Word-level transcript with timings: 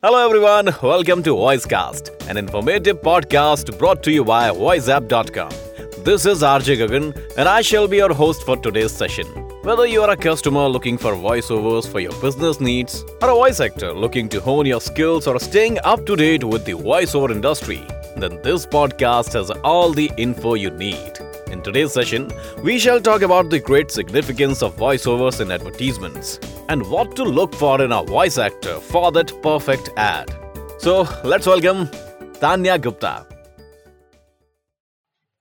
Hello 0.00 0.24
everyone, 0.24 0.66
welcome 0.80 1.24
to 1.24 1.30
Voicecast, 1.34 2.28
an 2.30 2.36
informative 2.36 3.02
podcast 3.02 3.76
brought 3.80 4.00
to 4.04 4.12
you 4.12 4.24
by 4.24 4.48
voiceapp.com. 4.48 5.50
This 6.04 6.24
is 6.24 6.40
RJ 6.40 6.76
Gagan 6.78 7.20
and 7.36 7.48
I 7.48 7.62
shall 7.62 7.88
be 7.88 7.96
your 7.96 8.14
host 8.14 8.44
for 8.44 8.56
today's 8.56 8.92
session. 8.92 9.26
Whether 9.64 9.86
you 9.86 10.02
are 10.02 10.10
a 10.10 10.16
customer 10.16 10.68
looking 10.68 10.98
for 10.98 11.14
voiceovers 11.14 11.90
for 11.90 11.98
your 11.98 12.12
business 12.20 12.60
needs, 12.60 13.04
or 13.20 13.30
a 13.30 13.34
voice 13.34 13.58
actor 13.58 13.92
looking 13.92 14.28
to 14.28 14.40
hone 14.40 14.66
your 14.66 14.80
skills 14.80 15.26
or 15.26 15.40
staying 15.40 15.78
up 15.82 16.06
to 16.06 16.14
date 16.14 16.44
with 16.44 16.64
the 16.64 16.74
voiceover 16.74 17.32
industry, 17.32 17.84
then 18.16 18.40
this 18.42 18.66
podcast 18.66 19.32
has 19.32 19.50
all 19.64 19.92
the 19.92 20.12
info 20.16 20.54
you 20.54 20.70
need. 20.70 21.27
In 21.50 21.62
today's 21.62 21.94
session, 21.94 22.30
we 22.62 22.78
shall 22.78 23.00
talk 23.00 23.22
about 23.22 23.48
the 23.48 23.58
great 23.58 23.90
significance 23.90 24.62
of 24.62 24.76
voiceovers 24.76 25.40
in 25.40 25.50
advertisements 25.50 26.38
and 26.68 26.86
what 26.90 27.16
to 27.16 27.24
look 27.24 27.54
for 27.54 27.80
in 27.80 27.90
a 27.90 28.02
voice 28.02 28.36
actor 28.36 28.78
for 28.80 29.10
that 29.12 29.32
perfect 29.42 29.88
ad. 29.96 30.30
So, 30.76 31.08
let's 31.24 31.46
welcome 31.46 31.88
Tanya 32.38 32.78
Gupta. 32.78 33.26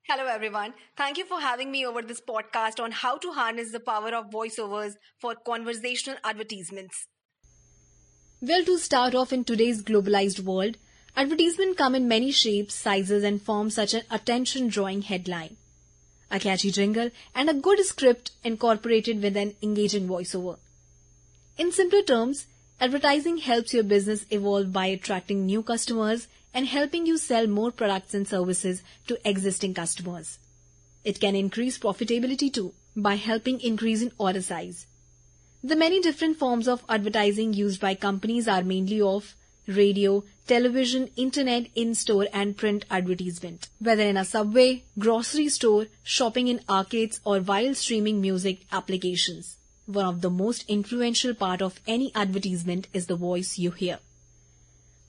Hello, 0.03 0.25
everyone. 0.27 0.73
Thank 0.95 1.17
you 1.17 1.25
for 1.25 1.41
having 1.41 1.71
me 1.71 1.85
over 1.85 2.01
this 2.01 2.21
podcast 2.21 2.81
on 2.81 2.91
how 2.91 3.17
to 3.17 3.33
harness 3.33 3.73
the 3.73 3.81
power 3.81 4.15
of 4.15 4.29
voiceovers 4.29 4.93
for 5.19 5.35
conversational 5.35 6.17
advertisements. 6.23 7.07
Well, 8.39 8.63
to 8.63 8.77
start 8.77 9.13
off 9.13 9.33
in 9.33 9.43
today's 9.43 9.83
globalized 9.83 10.39
world, 10.39 10.77
advertisements 11.17 11.77
come 11.77 11.95
in 11.95 12.07
many 12.07 12.31
shapes, 12.31 12.75
sizes, 12.75 13.25
and 13.25 13.41
form 13.41 13.69
such 13.69 13.93
an 13.93 14.03
attention 14.09 14.69
drawing 14.69 15.01
headline 15.01 15.57
a 16.29 16.39
catchy 16.39 16.71
jingle, 16.71 17.09
and 17.33 17.49
a 17.49 17.53
good 17.53 17.83
script 17.85 18.31
incorporated 18.43 19.21
with 19.21 19.37
an 19.37 19.55
engaging 19.61 20.07
voiceover. 20.07 20.57
In 21.57 21.71
simpler 21.71 22.01
terms, 22.01 22.47
advertising 22.79 23.37
helps 23.37 23.73
your 23.73 23.83
business 23.83 24.25
evolve 24.29 24.71
by 24.71 24.87
attracting 24.87 25.45
new 25.45 25.63
customers 25.63 26.27
and 26.53 26.67
helping 26.67 27.05
you 27.05 27.17
sell 27.17 27.47
more 27.47 27.71
products 27.71 28.13
and 28.13 28.27
services 28.27 28.81
to 29.07 29.19
existing 29.27 29.73
customers. 29.73 30.39
It 31.03 31.19
can 31.19 31.35
increase 31.35 31.77
profitability 31.77 32.51
too 32.51 32.73
by 32.95 33.15
helping 33.15 33.61
increase 33.61 34.01
in 34.01 34.11
order 34.17 34.41
size. 34.41 34.85
The 35.63 35.75
many 35.75 36.01
different 36.01 36.37
forms 36.37 36.67
of 36.67 36.83
advertising 36.87 37.53
used 37.53 37.81
by 37.81 37.95
companies 37.95 38.47
are 38.47 38.63
mainly 38.63 39.01
of 39.01 39.35
radio, 39.67 40.23
television, 40.47 41.09
internet, 41.15 41.67
in-store 41.75 42.27
and 42.33 42.55
print 42.55 42.85
advertisement. 42.89 43.69
Whether 43.79 44.03
in 44.03 44.17
a 44.17 44.25
subway, 44.25 44.83
grocery 44.97 45.49
store, 45.49 45.87
shopping 46.03 46.47
in 46.47 46.61
arcades 46.69 47.19
or 47.25 47.39
while 47.39 47.75
streaming 47.75 48.21
music 48.21 48.61
applications. 48.71 49.57
One 49.85 50.05
of 50.05 50.21
the 50.21 50.29
most 50.29 50.65
influential 50.67 51.33
part 51.33 51.61
of 51.61 51.79
any 51.87 52.11
advertisement 52.15 52.87
is 52.93 53.07
the 53.07 53.15
voice 53.15 53.57
you 53.57 53.71
hear. 53.71 53.99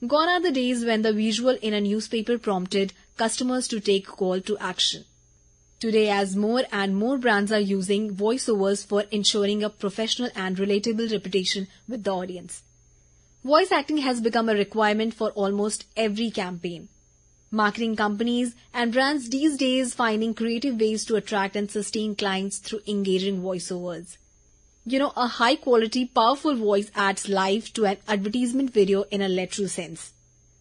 Gone 0.05 0.29
are 0.29 0.39
the 0.39 0.51
days 0.51 0.85
when 0.85 1.01
the 1.01 1.11
visual 1.11 1.57
in 1.61 1.73
a 1.73 1.81
newspaper 1.81 2.37
prompted 2.37 2.93
customers 3.17 3.67
to 3.67 3.81
take 3.81 4.07
call 4.07 4.39
to 4.39 4.57
action. 4.57 5.03
Today, 5.79 6.09
as 6.09 6.35
more 6.35 6.63
and 6.71 6.95
more 6.95 7.17
brands 7.17 7.51
are 7.51 7.59
using 7.59 8.15
voiceovers 8.15 8.85
for 8.85 9.03
ensuring 9.11 9.63
a 9.63 9.69
professional 9.69 10.29
and 10.35 10.57
relatable 10.57 11.11
reputation 11.11 11.67
with 11.87 12.03
the 12.03 12.11
audience. 12.11 12.63
Voice 13.43 13.71
acting 13.71 13.99
has 13.99 14.19
become 14.19 14.49
a 14.49 14.53
requirement 14.53 15.13
for 15.13 15.29
almost 15.29 15.85
every 15.95 16.29
campaign. 16.29 16.89
Marketing 17.51 17.95
companies 17.95 18.53
and 18.73 18.91
brands 18.91 19.29
these 19.29 19.55
days 19.55 19.93
finding 19.93 20.33
creative 20.33 20.77
ways 20.77 21.05
to 21.05 21.15
attract 21.15 21.55
and 21.55 21.71
sustain 21.71 22.17
clients 22.17 22.57
through 22.57 22.81
engaging 22.85 23.41
voiceovers. 23.41 24.17
You 24.85 24.99
know, 24.99 25.13
a 25.15 25.27
high 25.27 25.55
quality, 25.55 26.05
powerful 26.05 26.53
voice 26.53 26.91
adds 26.93 27.29
life 27.29 27.71
to 27.75 27.85
an 27.85 27.97
advertisement 28.09 28.71
video 28.71 29.03
in 29.03 29.21
a 29.21 29.29
literal 29.29 29.69
sense. 29.69 30.11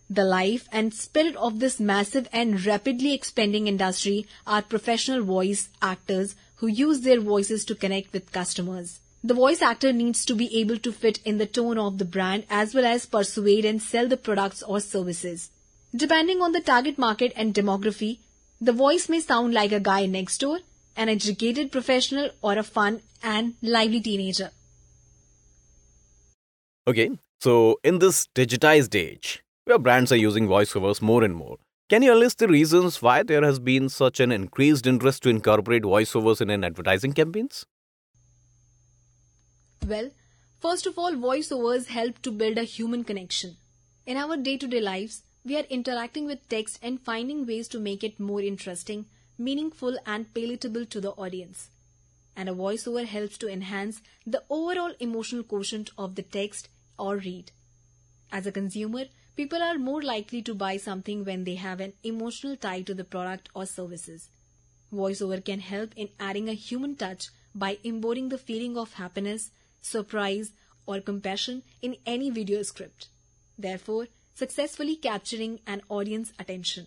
The 0.09 0.25
life 0.25 0.69
and 0.71 0.95
spirit 0.95 1.35
of 1.35 1.59
this 1.59 1.81
massive 1.81 2.29
and 2.33 2.65
rapidly 2.65 3.13
expanding 3.13 3.67
industry 3.67 4.29
are 4.47 4.63
professional 4.63 5.25
voice 5.25 5.69
actors 5.83 6.37
who 6.57 6.69
use 6.69 7.01
their 7.01 7.21
voices 7.21 7.65
to 7.65 7.75
connect 7.75 8.13
with 8.13 8.31
customers. 8.31 9.01
The 9.25 9.35
voice 9.35 9.63
actor 9.63 9.93
needs 9.93 10.25
to 10.27 10.35
be 10.35 10.61
able 10.61 10.79
to 10.79 10.93
fit 10.93 11.19
in 11.25 11.39
the 11.39 11.47
tone 11.47 11.77
of 11.77 11.99
the 11.99 12.05
brand 12.05 12.45
as 12.49 12.73
well 12.73 12.87
as 12.87 13.05
persuade 13.05 13.65
and 13.65 13.83
sell 13.83 14.07
the 14.07 14.17
products 14.17 14.63
or 14.63 14.79
services. 14.79 15.51
Depending 15.95 16.41
on 16.41 16.53
the 16.53 16.61
target 16.61 16.99
market 16.99 17.33
and 17.35 17.53
demography, 17.53 18.19
the 18.61 18.73
voice 18.73 19.09
may 19.09 19.19
sound 19.19 19.55
like 19.55 19.73
a 19.73 19.81
guy 19.81 20.07
next 20.07 20.39
door, 20.39 20.61
an 20.97 21.09
educated 21.09 21.73
professional, 21.73 22.31
or 22.43 22.59
a 22.59 22.63
fun 22.63 23.01
and 23.23 23.55
lively 23.61 24.01
teenager. 24.01 24.51
Okay, 26.87 27.11
so 27.41 27.79
in 27.83 27.99
this 27.99 28.29
digitized 28.35 28.95
age, 28.95 29.43
where 29.65 29.79
brands 29.79 30.13
are 30.13 30.17
using 30.17 30.47
voiceovers 30.47 31.03
more 31.03 31.25
and 31.25 31.35
more, 31.35 31.59
can 31.89 32.03
you 32.03 32.15
list 32.15 32.39
the 32.39 32.49
reasons 32.49 33.03
why 33.03 33.23
there 33.23 33.43
has 33.43 33.59
been 33.59 33.89
such 33.89 34.21
an 34.21 34.31
increased 34.31 34.87
interest 34.87 35.23
to 35.25 35.29
incorporate 35.29 35.83
voiceovers 35.83 36.41
in 36.41 36.51
an 36.51 36.63
advertising 36.63 37.13
campaigns? 37.13 37.67
Well, 39.87 40.11
first 40.61 40.87
of 40.87 40.99
all, 40.99 41.13
voiceovers 41.13 41.87
help 41.87 42.21
to 42.23 42.31
build 42.31 42.59
a 42.59 42.65
human 42.65 43.05
connection. 43.05 43.57
In 44.05 44.17
our 44.17 44.37
day 44.37 44.57
to 44.59 44.67
day 44.67 44.81
lives, 44.81 45.23
we 45.45 45.57
are 45.57 45.65
interacting 45.71 46.27
with 46.27 46.49
text 46.49 46.79
and 46.83 47.01
finding 47.01 47.47
ways 47.47 47.69
to 47.69 47.79
make 47.79 48.05
it 48.05 48.21
more 48.21 48.43
interesting, 48.43 49.07
meaningful, 49.39 49.97
and 50.05 50.33
palatable 50.35 50.85
to 50.87 51.01
the 51.01 51.13
audience. 51.13 51.71
And 52.37 52.49
a 52.49 52.53
voiceover 52.53 53.07
helps 53.07 53.39
to 53.39 53.49
enhance 53.49 54.03
the 54.27 54.43
overall 54.51 54.93
emotional 55.01 55.43
quotient 55.43 55.91
of 55.97 56.17
the 56.17 56.23
text 56.23 56.69
or 56.99 57.17
read. 57.17 57.53
As 58.31 58.47
a 58.47 58.53
consumer, 58.53 59.07
people 59.37 59.63
are 59.63 59.79
more 59.79 60.03
likely 60.03 60.43
to 60.43 60.55
buy 60.55 60.77
something 60.77 61.25
when 61.25 61.45
they 61.45 61.55
have 61.55 61.81
an 61.81 61.95
emotional 62.03 62.57
tie 62.57 62.83
to 62.83 62.93
the 62.93 63.05
product 63.05 63.49
or 63.55 63.65
services. 63.65 64.29
Voiceover 64.93 65.43
can 65.43 65.61
help 65.61 65.93
in 65.97 66.11
adding 66.21 66.49
a 66.49 66.53
human 66.53 66.95
touch 66.95 67.29
by 67.55 67.79
embodying 67.85 68.29
the 68.29 68.39
feeling 68.39 68.77
of 68.77 68.95
happiness, 68.95 69.51
surprise, 69.81 70.53
or 70.87 71.01
compassion 71.01 71.63
in 71.83 71.97
any 72.07 72.31
video 72.31 72.63
script, 72.63 73.09
therefore, 73.59 74.09
successfully 74.35 74.97
capturing 74.97 75.61
an 75.67 75.83
audience 75.89 76.33
attention. 76.39 76.87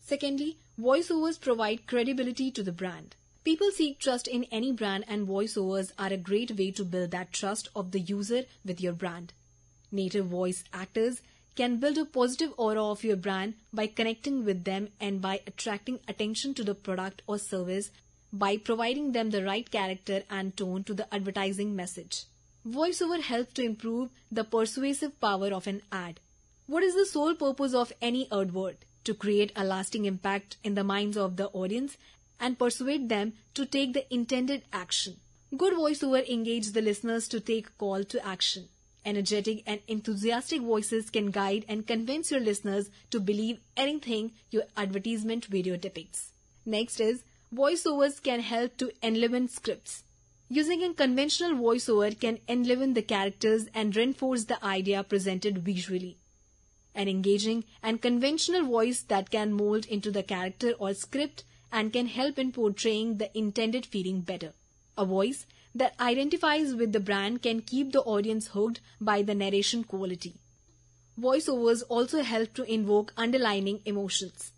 Secondly, 0.00 0.56
voiceovers 0.80 1.40
provide 1.40 1.86
credibility 1.86 2.50
to 2.50 2.62
the 2.62 2.72
brand. 2.72 3.14
People 3.44 3.70
seek 3.70 3.98
trust 3.98 4.26
in 4.26 4.44
any 4.50 4.72
brand, 4.72 5.04
and 5.06 5.28
voiceovers 5.28 5.92
are 5.98 6.12
a 6.12 6.16
great 6.16 6.56
way 6.56 6.70
to 6.72 6.84
build 6.84 7.12
that 7.12 7.32
trust 7.32 7.68
of 7.76 7.92
the 7.92 8.00
user 8.00 8.44
with 8.64 8.80
your 8.80 8.92
brand. 8.92 9.32
Native 9.92 10.26
voice 10.26 10.64
actors 10.72 11.22
can 11.54 11.78
build 11.78 11.96
a 11.96 12.04
positive 12.04 12.52
aura 12.56 12.84
of 12.84 13.04
your 13.04 13.16
brand 13.16 13.54
by 13.72 13.86
connecting 13.86 14.44
with 14.44 14.64
them 14.64 14.88
and 15.00 15.22
by 15.22 15.40
attracting 15.46 16.00
attention 16.06 16.54
to 16.54 16.64
the 16.64 16.74
product 16.74 17.22
or 17.26 17.38
service 17.38 17.90
by 18.32 18.56
providing 18.56 19.12
them 19.12 19.30
the 19.30 19.44
right 19.44 19.70
character 19.70 20.22
and 20.28 20.56
tone 20.56 20.84
to 20.84 20.94
the 20.94 21.12
advertising 21.14 21.74
message. 21.74 22.24
Voiceover 22.68 23.20
helps 23.20 23.52
to 23.54 23.62
improve 23.62 24.10
the 24.30 24.44
persuasive 24.44 25.20
power 25.20 25.48
of 25.48 25.66
an 25.66 25.82
ad. 25.92 26.20
What 26.66 26.82
is 26.82 26.94
the 26.94 27.06
sole 27.06 27.34
purpose 27.34 27.74
of 27.74 27.92
any 28.02 28.28
advert? 28.32 28.84
To 29.04 29.14
create 29.14 29.52
a 29.54 29.64
lasting 29.64 30.04
impact 30.04 30.56
in 30.64 30.74
the 30.74 30.82
minds 30.82 31.16
of 31.16 31.36
the 31.36 31.46
audience 31.48 31.96
and 32.40 32.58
persuade 32.58 33.08
them 33.08 33.34
to 33.54 33.64
take 33.64 33.92
the 33.92 34.12
intended 34.12 34.62
action. 34.72 35.16
Good 35.56 35.74
voiceover 35.74 36.28
engages 36.28 36.72
the 36.72 36.82
listeners 36.82 37.28
to 37.28 37.38
take 37.38 37.78
call 37.78 38.02
to 38.02 38.26
action. 38.26 38.68
Energetic 39.04 39.62
and 39.64 39.78
enthusiastic 39.86 40.60
voices 40.60 41.08
can 41.08 41.30
guide 41.30 41.64
and 41.68 41.86
convince 41.86 42.32
your 42.32 42.40
listeners 42.40 42.90
to 43.10 43.20
believe 43.20 43.60
anything 43.76 44.32
your 44.50 44.64
advertisement 44.76 45.44
video 45.44 45.76
depicts. 45.76 46.32
Next 46.64 46.98
is 46.98 47.22
voiceovers 47.56 48.22
can 48.22 48.40
help 48.40 48.76
to 48.76 48.92
enliven 49.02 49.48
scripts. 49.48 50.04
Using 50.48 50.82
a 50.82 50.92
conventional 50.92 51.52
voiceover 51.52 52.18
can 52.20 52.38
enliven 52.46 52.92
the 52.92 53.02
characters 53.02 53.66
and 53.74 53.96
reinforce 53.96 54.44
the 54.44 54.62
idea 54.64 55.02
presented 55.02 55.64
visually. 55.64 56.18
An 56.94 57.08
engaging 57.08 57.64
and 57.82 58.02
conventional 58.02 58.64
voice 58.64 59.00
that 59.14 59.30
can 59.30 59.54
mold 59.54 59.86
into 59.86 60.10
the 60.10 60.22
character 60.22 60.72
or 60.78 60.92
script 60.92 61.44
and 61.72 61.92
can 61.92 62.06
help 62.06 62.38
in 62.38 62.52
portraying 62.52 63.16
the 63.16 63.36
intended 63.36 63.86
feeling 63.86 64.20
better. 64.20 64.52
A 64.98 65.06
voice 65.06 65.46
that 65.74 65.98
identifies 65.98 66.74
with 66.74 66.92
the 66.92 67.00
brand 67.00 67.42
can 67.42 67.60
keep 67.60 67.92
the 67.92 68.02
audience 68.02 68.48
hooked 68.48 68.80
by 69.00 69.22
the 69.22 69.34
narration 69.34 69.82
quality. 69.84 70.34
Voiceovers 71.18 71.82
also 71.88 72.22
help 72.22 72.52
to 72.54 72.70
invoke 72.70 73.14
underlying 73.16 73.80
emotions. 73.86 74.52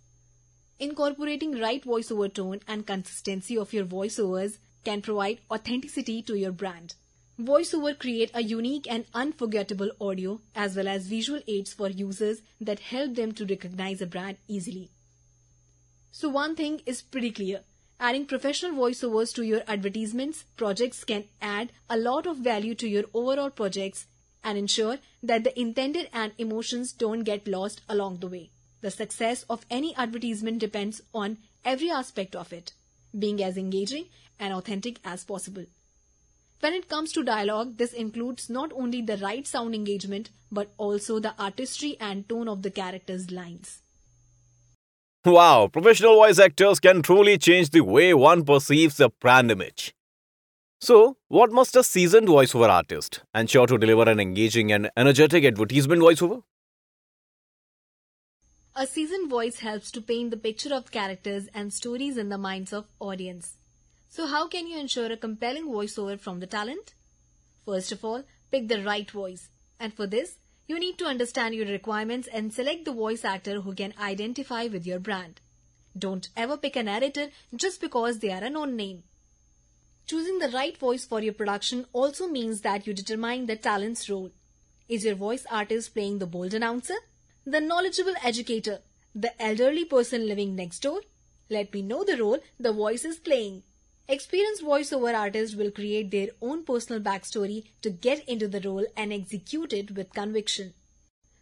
Incorporating 0.81 1.59
right 1.59 1.85
voiceover 1.85 2.33
tone 2.33 2.61
and 2.69 2.87
consistency 2.87 3.59
of 3.59 3.73
your 3.73 3.85
voiceovers 3.85 4.59
can 4.85 5.03
provide 5.03 5.41
authenticity 5.51 6.23
to 6.23 6.39
your 6.39 6.53
brand. 6.53 6.95
Voiceover 7.41 7.99
create 7.99 8.31
a 8.33 8.45
unique 8.45 8.87
and 8.89 9.05
unforgettable 9.13 9.91
audio 10.01 10.41
as 10.55 10.77
well 10.77 10.87
as 10.87 11.09
visual 11.09 11.41
aids 11.49 11.73
for 11.73 11.89
users 11.89 12.43
that 12.61 12.79
help 12.79 13.17
them 13.17 13.33
to 13.33 13.45
recognize 13.45 14.01
a 14.01 14.07
brand 14.07 14.37
easily. 14.47 14.93
So 16.13 16.29
one 16.29 16.55
thing 16.55 16.81
is 16.87 17.03
pretty 17.03 17.33
clear. 17.33 17.65
Adding 17.99 18.27
professional 18.27 18.73
voiceovers 18.73 19.35
to 19.35 19.43
your 19.43 19.63
advertisements 19.67 20.45
projects 20.57 21.03
can 21.03 21.25
add 21.43 21.73
a 21.91 21.97
lot 21.97 22.25
of 22.29 22.37
value 22.37 22.77
to 22.77 22.89
your 22.89 23.05
overall 23.13 23.51
projects 23.51 24.07
and 24.45 24.57
ensure 24.57 24.99
that 25.25 25.43
the 25.43 25.59
intended 25.59 26.09
and 26.13 26.33
emotions 26.39 26.93
don't 26.93 27.25
get 27.25 27.49
lost 27.49 27.81
along 27.89 28.19
the 28.19 28.29
way. 28.29 28.51
The 28.81 28.91
success 28.91 29.45
of 29.51 29.67
any 29.71 29.95
advertisement 29.97 30.59
depends 30.59 31.01
on 31.13 31.39
every 31.65 31.91
aspect 31.91 32.37
of 32.37 32.53
it, 32.53 32.73
being 33.19 33.43
as 33.43 33.57
engaging 33.57 34.07
and 34.39 34.55
authentic 34.55 35.01
as 35.05 35.25
possible. 35.25 35.65
When 36.61 36.75
it 36.75 36.89
comes 36.89 37.13
to 37.13 37.23
dialogue, 37.23 37.77
this 37.77 37.93
includes 37.93 38.51
not 38.51 38.73
only 38.73 39.01
the 39.03 39.17
right 39.17 39.47
sound 39.47 39.75
engagement 39.75 40.31
but 40.51 40.73
also 40.77 41.19
the 41.21 41.35
artistry 41.39 41.97
and 42.01 42.29
tone 42.29 42.49
of 42.49 42.63
the 42.63 42.71
character's 42.71 43.31
lines. 43.31 43.83
Wow, 45.25 45.69
professional 45.71 46.15
voice 46.15 46.39
actors 46.39 46.81
can 46.81 47.03
truly 47.03 47.39
change 47.39 47.71
the 47.71 47.83
way 47.83 48.15
one 48.15 48.45
perceives 48.45 48.99
a 48.99 49.11
brand 49.11 49.51
image. 49.51 49.95
So, 50.81 51.17
what 51.27 51.51
must 51.51 51.77
a 51.77 51.83
seasoned 51.83 52.29
voiceover 52.29 52.69
artist 52.69 53.23
ensure 53.35 53.67
to 53.67 53.79
deliver 53.79 54.09
an 54.09 54.21
engaging 54.21 54.73
and 54.73 54.91
energetic 54.97 55.45
advertisement 55.45 56.01
voiceover? 56.01 56.43
A 58.77 58.87
seasoned 58.87 59.29
voice 59.29 59.59
helps 59.59 59.91
to 59.91 60.01
paint 60.01 60.31
the 60.31 60.37
picture 60.37 60.73
of 60.73 60.91
characters 60.91 61.49
and 61.53 61.73
stories 61.73 62.17
in 62.17 62.29
the 62.29 62.39
minds 62.39 62.73
of 62.73 62.87
audience. 63.01 63.55
So 64.09 64.27
how 64.27 64.47
can 64.49 64.67
you 64.67 64.79
ensure 64.79 65.11
a 65.11 65.17
compelling 65.17 65.67
voiceover 65.67 66.19
from 66.19 66.41
the 66.41 66.47
talent? 66.47 66.95
First 67.65 67.93
of 67.93 68.05
all, 68.05 68.25
pick 68.51 68.69
the 68.69 68.83
right 68.83 69.11
voice. 69.11 69.49
And 69.81 69.93
for 69.93 70.07
this, 70.07 70.39
you 70.67 70.79
need 70.79 70.99
to 70.99 71.07
understand 71.07 71.55
your 71.55 71.67
requirements 71.67 72.29
and 72.29 72.53
select 72.53 72.85
the 72.85 72.93
voice 72.93 73.25
actor 73.25 73.61
who 73.61 73.75
can 73.75 73.95
identify 74.01 74.67
with 74.67 74.87
your 74.87 74.99
brand. 74.99 75.41
Don't 75.99 76.29
ever 76.37 76.57
pick 76.57 76.77
a 76.77 76.83
narrator 76.83 77.31
just 77.55 77.81
because 77.81 78.19
they 78.19 78.31
are 78.31 78.45
a 78.45 78.51
known 78.51 78.77
name. 78.77 79.03
Choosing 80.07 80.39
the 80.39 80.51
right 80.51 80.77
voice 80.77 81.05
for 81.05 81.21
your 81.21 81.35
production 81.35 81.85
also 81.93 82.29
means 82.29 82.61
that 82.61 82.87
you 82.87 82.95
determine 82.95 83.47
the 83.47 83.57
talent's 83.57 84.09
role. 84.09 84.31
Is 84.89 85.05
your 85.05 85.17
voice 85.17 85.45
artist 85.51 85.93
playing 85.95 86.19
the 86.19 86.27
bold 86.27 86.55
announcer? 86.55 86.95
The 87.51 87.63
knowledgeable 87.63 88.13
educator? 88.23 88.81
The 89.15 89.31
elderly 89.43 89.87
person 89.87 90.29
living 90.29 90.55
next 90.55 90.81
door? 90.81 91.01
Let 91.49 91.73
me 91.73 91.81
know 91.81 92.05
the 92.05 92.19
role 92.19 92.41
the 92.61 92.75
voice 92.75 93.07
is 93.07 93.19
playing. 93.19 93.63
Experienced 94.07 94.63
voiceover 94.63 95.19
artists 95.19 95.57
will 95.57 95.71
create 95.71 96.11
their 96.11 96.29
own 96.43 96.63
personal 96.65 97.01
backstory 97.01 97.65
to 97.81 97.89
get 97.89 98.29
into 98.29 98.49
the 98.49 98.61
role 98.61 98.85
and 98.99 99.15
execute 99.15 99.73
it 99.73 99.93
with 99.93 100.13
conviction. 100.13 100.75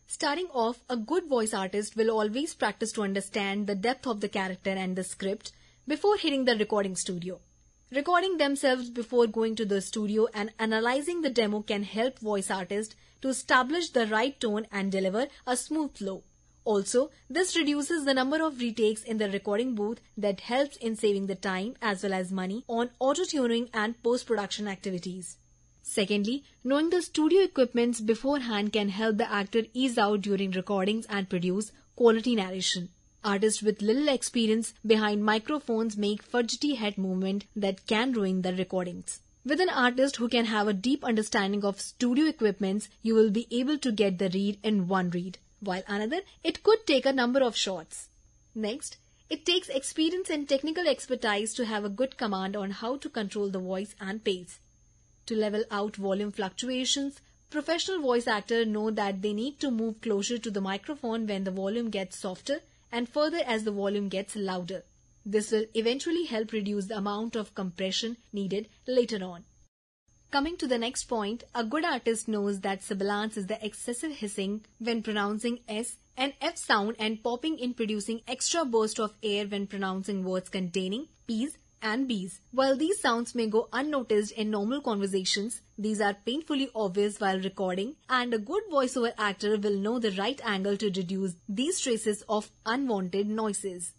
Starting 0.07 0.47
off, 0.53 0.85
a 0.89 0.97
good 0.97 1.27
voice 1.27 1.53
artist 1.53 1.97
will 1.97 2.13
always 2.13 2.55
practice 2.55 2.93
to 2.93 3.03
understand 3.03 3.67
the 3.67 3.75
depth 3.75 4.07
of 4.07 4.21
the 4.21 4.29
character 4.29 4.71
and 4.71 4.95
the 4.95 5.03
script 5.03 5.51
before 5.89 6.17
hitting 6.17 6.45
the 6.45 6.57
recording 6.57 6.95
studio. 6.95 7.41
Recording 7.93 8.37
themselves 8.37 8.91
before 8.91 9.29
going 9.29 9.55
to 9.55 9.65
the 9.65 9.81
studio 9.81 10.27
and 10.35 10.53
analyzing 10.59 11.23
the 11.23 11.31
demo 11.31 11.63
can 11.63 11.85
help 11.85 12.19
voice 12.19 12.51
artists 12.51 12.97
to 13.23 13.29
establish 13.29 13.91
the 13.91 14.09
right 14.09 14.41
tone 14.41 14.67
and 14.73 14.91
deliver 14.91 15.29
a 15.47 15.57
smooth 15.57 15.97
flow. 15.97 16.25
Also, 16.65 17.13
this 17.31 17.57
reduces 17.57 18.05
the 18.05 18.13
number 18.13 18.43
of 18.43 18.59
retakes 18.59 19.05
in 19.05 19.19
the 19.19 19.31
recording 19.31 19.77
booth 19.77 20.01
that 20.17 20.41
helps 20.41 20.77
in 20.79 20.97
saving 20.97 21.29
the 21.29 21.37
time 21.37 21.77
as 21.81 22.03
well 22.03 22.13
as 22.13 22.33
money 22.33 22.65
on 22.67 22.91
auto-tuning 22.99 23.69
and 23.73 24.03
post-production 24.03 24.67
activities. 24.67 25.37
Secondly, 25.81 26.43
knowing 26.65 26.91
the 26.91 27.01
studio 27.01 27.43
equipments 27.43 28.01
beforehand 28.01 28.73
can 28.73 28.89
help 28.89 29.17
the 29.17 29.31
actor 29.31 29.63
ease 29.73 29.97
out 29.97 30.23
during 30.23 30.51
recordings 30.51 31.07
and 31.09 31.31
produce 31.31 31.71
quality 31.95 32.35
narration. 32.35 32.89
Artists 33.27 33.61
with 33.61 33.83
little 33.83 34.09
experience 34.09 34.73
behind 34.87 35.25
microphones 35.25 35.97
make 35.97 36.23
fidgety 36.23 36.77
head 36.77 36.97
movement 36.97 37.45
that 37.57 37.85
can 37.89 38.13
ruin 38.13 38.43
the 38.43 38.53
recordings. 38.55 39.21
With 39.45 39.61
an 39.61 39.69
artist 39.69 40.15
who 40.15 40.29
can 40.29 40.45
have 40.45 40.69
a 40.69 40.73
deep 40.73 41.05
understanding 41.05 41.65
of 41.65 41.81
studio 41.81 42.27
equipments, 42.27 42.89
you 43.03 43.17
will 43.17 43.31
be 43.31 43.49
able 43.51 43.79
to 43.79 43.91
get 43.91 44.19
the 44.19 44.29
read 44.29 44.61
in 44.63 44.87
one 44.87 45.11
read, 45.11 45.39
while 45.59 45.83
another, 45.89 46.21
it 46.45 46.63
could 46.63 46.87
take 46.87 47.05
a 47.05 47.13
number 47.13 47.43
of 47.43 47.57
shots. 47.57 48.11
Next, 48.55 48.97
it 49.29 49.45
takes 49.45 49.69
experience 49.71 50.31
and 50.31 50.49
technical 50.49 50.87
expertise 50.87 51.53
to 51.55 51.65
have 51.65 51.85
a 51.85 51.89
good 51.89 52.17
command 52.17 52.55
on 52.55 52.71
how 52.71 52.97
to 52.99 53.09
control 53.09 53.49
the 53.49 53.59
voice 53.59 53.97
and 54.01 54.23
pace. 54.23 54.61
To 55.27 55.35
level 55.35 55.65
out 55.73 55.97
volume 55.97 56.31
fluctuations, 56.31 57.21
professional 57.51 58.01
voice 58.01 58.29
actors 58.29 58.69
know 58.69 58.93
that 58.93 59.21
they 59.23 59.33
need 59.33 59.59
to 59.59 59.73
move 59.73 60.01
closer 60.01 60.39
to 60.39 60.49
the 60.49 60.61
microphone 60.61 61.27
when 61.27 61.43
the 61.43 61.51
volume 61.51 61.91
gets 61.91 62.17
softer 62.17 62.61
and 62.97 63.11
further 63.11 63.43
as 63.55 63.65
the 63.65 63.73
volume 63.79 64.09
gets 64.09 64.37
louder. 64.37 64.83
This 65.25 65.51
will 65.53 65.67
eventually 65.75 66.25
help 66.25 66.53
reduce 66.53 66.87
the 66.87 66.97
amount 66.97 67.37
of 67.37 67.55
compression 67.55 68.17
needed 68.33 68.69
later 68.87 69.23
on. 69.23 69.45
Coming 70.31 70.57
to 70.57 70.67
the 70.67 70.79
next 70.79 71.05
point, 71.05 71.45
a 71.55 71.63
good 71.63 71.85
artist 71.85 72.27
knows 72.27 72.61
that 72.61 72.83
sibilance 72.83 73.37
is 73.37 73.49
the 73.49 73.65
excessive 73.65 74.13
hissing 74.13 74.65
when 74.79 75.03
pronouncing 75.03 75.61
S 75.69 75.99
and 76.17 76.33
F 76.41 76.57
sound 76.57 76.97
and 76.99 77.23
popping 77.23 77.59
in 77.59 77.75
producing 77.75 78.23
extra 78.27 78.65
burst 78.65 78.99
of 78.99 79.15
air 79.23 79.47
when 79.47 79.67
pronouncing 79.67 80.25
words 80.25 80.49
containing 80.49 81.09
P's 81.27 81.59
and 81.83 82.09
B's. 82.09 82.41
While 82.51 82.77
these 82.77 83.01
sounds 83.01 83.35
may 83.35 83.47
go 83.47 83.69
unnoticed 83.73 84.33
in 84.33 84.51
normal 84.51 84.81
conversations, 84.81 85.61
these 85.79 86.01
are 86.01 86.15
painfully 86.15 86.71
obvious 86.75 87.21
while 87.21 87.39
recording, 87.41 87.97
and 88.09 88.33
a 88.33 88.39
good 88.39 88.63
voiceover 88.71 89.13
actor 89.19 89.59
will 89.59 89.77
know 89.79 89.99
the 89.99 90.13
right 90.13 90.41
angle 90.45 90.77
to 90.77 90.87
reduce 90.87 91.35
these 91.49 91.81
traces 91.81 92.23
of 92.29 92.51
unwanted 92.65 93.29
noises. 93.29 93.93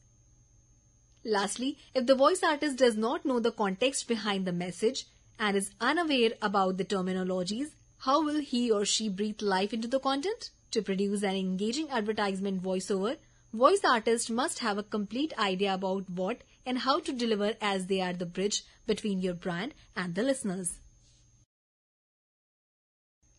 Lastly, 1.23 1.77
if 1.93 2.05
the 2.05 2.15
voice 2.15 2.41
artist 2.43 2.77
does 2.77 2.95
not 2.95 3.25
know 3.25 3.39
the 3.39 3.51
context 3.51 4.07
behind 4.07 4.45
the 4.45 4.53
message 4.53 5.05
and 5.37 5.57
is 5.57 5.71
unaware 5.81 6.31
about 6.41 6.77
the 6.77 6.85
terminologies, 6.85 7.71
how 7.99 8.23
will 8.23 8.39
he 8.39 8.71
or 8.71 8.85
she 8.85 9.09
breathe 9.09 9.41
life 9.41 9.73
into 9.73 9.87
the 9.87 9.99
content? 9.99 10.51
To 10.71 10.81
produce 10.81 11.23
an 11.23 11.35
engaging 11.35 11.89
advertisement 11.89 12.61
voiceover, 12.61 13.17
voice 13.53 13.83
artist 13.83 14.29
must 14.29 14.59
have 14.59 14.77
a 14.77 14.83
complete 14.83 15.33
idea 15.39 15.73
about 15.73 16.09
what 16.09 16.43
and 16.67 16.79
how 16.79 16.99
to 16.99 17.13
deliver 17.13 17.55
as 17.61 17.87
they 17.87 18.01
are 18.01 18.13
the 18.13 18.25
bridge 18.25 18.63
between 18.85 19.21
your 19.21 19.33
brand 19.33 19.73
and 19.95 20.15
the 20.15 20.21
listeners. 20.21 20.79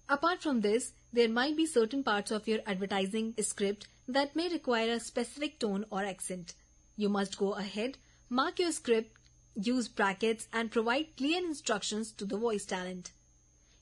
Apart 0.09 0.43
from 0.43 0.63
this, 0.63 0.93
there 1.13 1.29
might 1.29 1.55
be 1.55 1.67
certain 1.67 2.03
parts 2.03 2.31
of 2.31 2.49
your 2.49 2.61
advertising 2.67 3.35
script 3.41 3.87
that 4.09 4.35
may 4.35 4.49
require 4.49 4.93
a 4.93 5.01
specific 5.01 5.59
tone 5.61 5.85
or 5.91 6.03
accent. 6.03 6.55
You 6.97 7.11
must 7.11 7.37
go 7.37 7.53
ahead, 7.53 7.99
mark 8.31 8.59
your 8.59 8.73
script, 8.73 9.15
use 9.55 9.89
brackets, 9.89 10.49
and 10.51 10.71
provide 10.71 11.15
clear 11.19 11.45
instructions 11.45 12.13
to 12.13 12.25
the 12.25 12.39
voice 12.39 12.65
talent. 12.65 13.11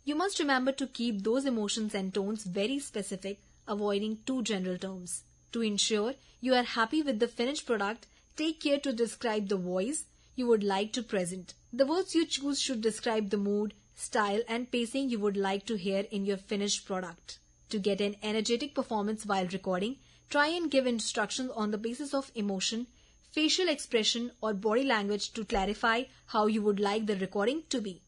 You 0.04 0.16
must 0.16 0.40
remember 0.40 0.72
to 0.72 0.88
keep 0.88 1.22
those 1.22 1.46
emotions 1.46 1.94
and 1.94 2.12
tones 2.12 2.42
very 2.42 2.80
specific, 2.80 3.38
avoiding 3.68 4.18
too 4.26 4.42
general 4.42 4.78
terms. 4.78 5.22
To 5.52 5.62
ensure 5.62 6.14
you 6.40 6.54
are 6.54 6.64
happy 6.64 7.02
with 7.02 7.20
the 7.20 7.28
finished 7.28 7.66
product, 7.66 8.06
Take 8.36 8.60
care 8.60 8.78
to 8.80 8.92
describe 8.92 9.48
the 9.48 9.56
voice 9.56 10.04
you 10.34 10.46
would 10.46 10.62
like 10.62 10.92
to 10.92 11.02
present. 11.02 11.54
The 11.72 11.86
words 11.86 12.14
you 12.14 12.26
choose 12.26 12.60
should 12.60 12.82
describe 12.82 13.30
the 13.30 13.38
mood, 13.38 13.72
style, 13.94 14.42
and 14.46 14.70
pacing 14.70 15.08
you 15.08 15.18
would 15.20 15.38
like 15.38 15.64
to 15.66 15.76
hear 15.76 16.04
in 16.10 16.26
your 16.26 16.36
finished 16.36 16.84
product. 16.84 17.38
To 17.70 17.78
get 17.78 18.02
an 18.02 18.16
energetic 18.22 18.74
performance 18.74 19.24
while 19.24 19.46
recording, 19.46 19.96
try 20.28 20.48
and 20.48 20.70
give 20.70 20.86
instructions 20.86 21.50
on 21.52 21.70
the 21.70 21.78
basis 21.78 22.12
of 22.12 22.30
emotion, 22.34 22.88
facial 23.30 23.70
expression, 23.70 24.30
or 24.42 24.52
body 24.52 24.84
language 24.84 25.32
to 25.32 25.44
clarify 25.44 26.02
how 26.26 26.46
you 26.46 26.60
would 26.60 26.78
like 26.78 27.06
the 27.06 27.16
recording 27.16 27.62
to 27.70 27.80
be. 27.80 28.02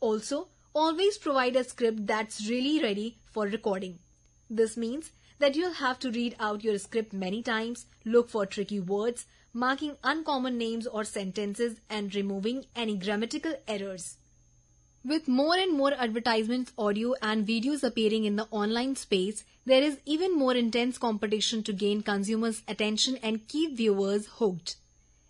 Also, 0.00 0.48
always 0.74 1.16
provide 1.16 1.56
a 1.56 1.64
script 1.64 2.06
that's 2.06 2.46
really 2.46 2.82
ready 2.82 3.16
for 3.30 3.46
recording. 3.46 3.98
This 4.50 4.76
means 4.76 5.12
that 5.42 5.56
you'll 5.56 5.72
have 5.72 5.98
to 5.98 6.10
read 6.12 6.36
out 6.38 6.62
your 6.62 6.78
script 6.78 7.12
many 7.12 7.42
times, 7.42 7.86
look 8.04 8.30
for 8.30 8.46
tricky 8.46 8.78
words, 8.78 9.26
marking 9.52 9.96
uncommon 10.04 10.56
names 10.56 10.86
or 10.86 11.02
sentences 11.02 11.80
and 11.90 12.14
removing 12.14 12.64
any 12.76 12.96
grammatical 12.96 13.52
errors. 13.66 14.18
With 15.04 15.26
more 15.26 15.56
and 15.56 15.76
more 15.76 15.94
advertisements, 15.94 16.72
audio, 16.78 17.14
and 17.20 17.44
videos 17.44 17.82
appearing 17.82 18.24
in 18.24 18.36
the 18.36 18.46
online 18.52 18.94
space, 18.94 19.42
there 19.64 19.82
is 19.82 19.98
even 20.06 20.38
more 20.38 20.54
intense 20.54 20.96
competition 20.96 21.64
to 21.64 21.72
gain 21.72 22.02
consumers' 22.02 22.62
attention 22.68 23.18
and 23.20 23.48
keep 23.48 23.76
viewers 23.76 24.28
hooked. 24.38 24.76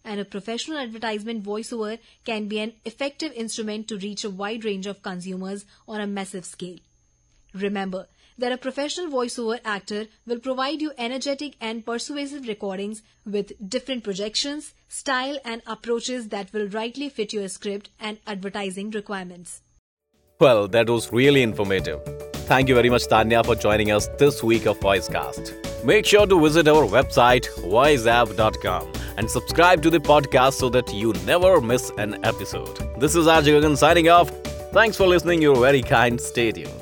And 0.04 0.21
a 0.21 0.26
professional 0.26 0.76
advertisement 0.76 1.42
voiceover 1.42 1.99
can 2.26 2.49
be 2.49 2.59
an 2.59 2.75
effective 2.85 3.33
instrument 3.33 3.88
to 3.88 3.97
reach 3.97 4.25
a 4.25 4.31
wide 4.31 4.66
range 4.66 4.87
of 4.87 5.00
consumers 5.00 5.64
on 5.88 6.02
a 6.02 6.07
massive 6.07 6.45
scale. 6.45 6.81
Remember, 7.54 8.09
that 8.38 8.52
a 8.52 8.58
professional 8.58 9.08
voiceover 9.08 9.58
actor 9.64 10.06
will 10.26 10.38
provide 10.38 10.80
you 10.80 10.92
energetic 10.98 11.56
and 11.60 11.84
persuasive 11.84 12.46
recordings 12.46 13.02
with 13.24 13.52
different 13.68 14.04
projections, 14.04 14.74
style, 14.88 15.38
and 15.44 15.62
approaches 15.66 16.28
that 16.28 16.52
will 16.52 16.68
rightly 16.68 17.08
fit 17.08 17.32
your 17.32 17.48
script 17.48 17.90
and 18.00 18.18
advertising 18.26 18.90
requirements. 18.90 19.62
Well, 20.40 20.66
that 20.68 20.88
was 20.88 21.12
really 21.12 21.42
informative. 21.42 22.00
Thank 22.46 22.68
you 22.68 22.74
very 22.74 22.90
much, 22.90 23.06
Tanya, 23.06 23.44
for 23.44 23.54
joining 23.54 23.92
us 23.92 24.08
this 24.18 24.42
week 24.42 24.66
of 24.66 24.80
VoiceCast. 24.80 25.84
Make 25.84 26.04
sure 26.04 26.26
to 26.26 26.40
visit 26.40 26.66
our 26.68 26.84
website, 26.84 27.46
voiceapp.com, 27.58 28.92
and 29.16 29.30
subscribe 29.30 29.82
to 29.82 29.90
the 29.90 29.98
podcast 29.98 30.54
so 30.54 30.68
that 30.70 30.92
you 30.92 31.12
never 31.26 31.60
miss 31.60 31.90
an 31.98 32.24
episode. 32.24 32.76
This 32.98 33.14
is 33.14 33.26
Ajay 33.26 33.60
Gagan 33.60 33.76
signing 33.76 34.08
off. 34.08 34.30
Thanks 34.72 34.96
for 34.96 35.06
listening. 35.06 35.42
You're 35.42 35.56
very 35.56 35.82
kind. 35.82 36.20
Stay 36.20 36.50
tuned. 36.50 36.81